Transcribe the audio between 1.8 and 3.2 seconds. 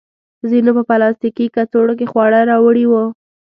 کې خواړه راوړي وو.